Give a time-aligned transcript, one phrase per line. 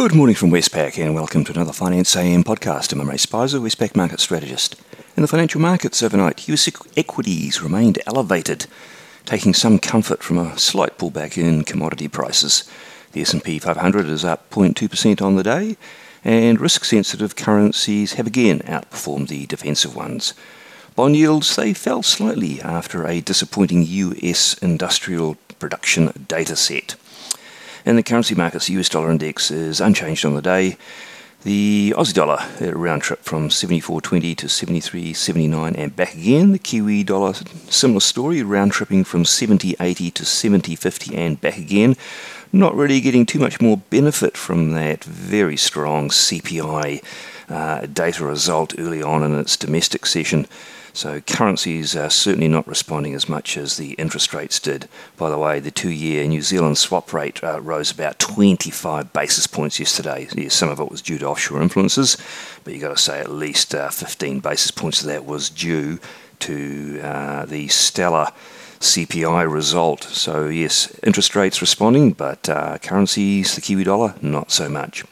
[0.00, 2.90] Good morning from Westpac and welcome to another Finance AM podcast.
[2.94, 4.80] I'm Imre Speizer, Westpac market strategist.
[5.14, 8.64] In the financial markets overnight, US equities remained elevated,
[9.26, 12.64] taking some comfort from a slight pullback in commodity prices.
[13.12, 15.76] The S&P 500 is up 0.2% on the day,
[16.24, 20.32] and risk-sensitive currencies have again outperformed the defensive ones.
[20.96, 26.96] Bond yields they fell slightly after a disappointing US industrial production data set.
[27.84, 30.76] In the currency markets, the US dollar index is unchanged on the day.
[31.42, 36.52] The Aussie dollar a round trip from 74.20 to 73.79 and back again.
[36.52, 37.32] The Kiwi dollar
[37.70, 41.96] similar story, round tripping from 70.80 to 70.50 and back again.
[42.52, 47.02] Not really getting too much more benefit from that very strong CPI
[47.48, 50.46] uh, data result early on in its domestic session.
[50.92, 54.88] So currencies are certainly not responding as much as the interest rates did.
[55.16, 59.78] By the way, the two-year New Zealand swap rate uh, rose about 25 basis points
[59.78, 60.28] yesterday.
[60.34, 62.16] Yes, some of it was due to offshore influences,
[62.64, 66.00] but you've got to say at least uh, 15 basis points of that was due
[66.40, 68.32] to uh, the stellar
[68.80, 70.04] CPI result.
[70.04, 75.04] So yes, interest rates responding, but uh, currencies, the Kiwi dollar, not so much.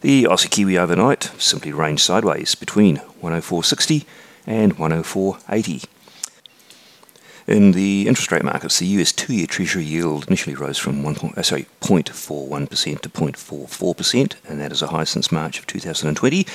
[0.00, 4.04] The Aussie Kiwi overnight simply ranged sideways between 104.60
[4.46, 5.86] and 104.80.
[7.46, 11.34] In the interest rate markets, the US two-year Treasury yield initially rose from 1.
[11.36, 16.46] Uh, sorry 0.41% to 0.44%, and that is a high since March of 2020,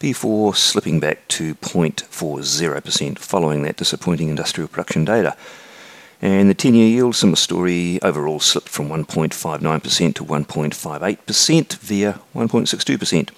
[0.00, 5.36] before slipping back to 0.40% following that disappointing industrial production data.
[6.22, 13.30] And the 10 year yield, similar story, overall slipped from 1.59% to 1.58% via 1.62%.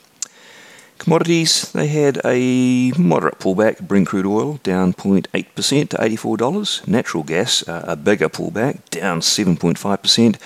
[0.99, 3.81] Commodities, they had a moderate pullback.
[3.81, 6.87] Brent crude oil down 0.8% to $84.
[6.87, 10.37] Natural gas, uh, a bigger pullback, down 7.5%.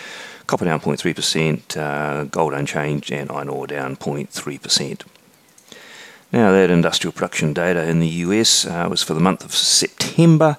[0.46, 5.02] Copper down 0.3%, uh, gold unchanged, and iron ore down 0.3%.
[6.32, 10.56] Now, that industrial production data in the US uh, was for the month of September.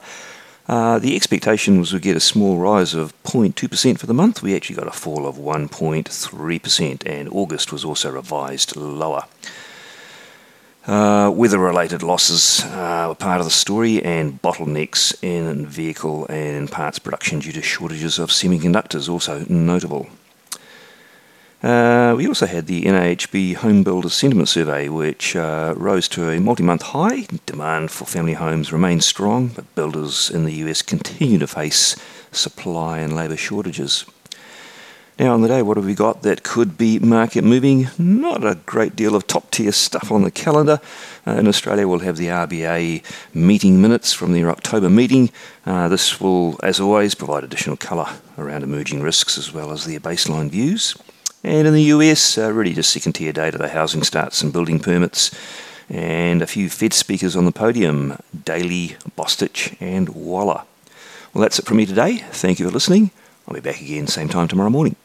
[0.69, 4.43] Uh, the expectation was we'd get a small rise of 0.2% for the month.
[4.43, 9.25] We actually got a fall of 1.3%, and August was also revised lower.
[10.85, 16.71] Uh, weather related losses uh, were part of the story, and bottlenecks in vehicle and
[16.71, 20.07] parts production due to shortages of semiconductors also notable.
[21.61, 26.39] Uh, we also had the NAHB Home Builder Sentiment Survey, which uh, rose to a
[26.39, 27.27] multi month high.
[27.45, 31.97] Demand for family homes remains strong, but builders in the US continue to face
[32.31, 34.05] supply and labour shortages.
[35.19, 37.89] Now, on the day, what have we got that could be market moving?
[37.97, 40.79] Not a great deal of top tier stuff on the calendar.
[41.27, 43.03] Uh, in Australia, we'll have the RBA
[43.33, 45.29] meeting minutes from their October meeting.
[45.65, 49.99] Uh, this will, as always, provide additional colour around emerging risks as well as their
[49.99, 50.95] baseline views.
[51.43, 54.79] And in the US, uh, really just second tier data, the housing starts and building
[54.79, 55.31] permits,
[55.89, 60.63] and a few Fed speakers on the podium Daly, Bostic, and Waller.
[61.33, 62.17] Well, that's it from me today.
[62.31, 63.11] Thank you for listening.
[63.47, 64.95] I'll be back again same time tomorrow morning.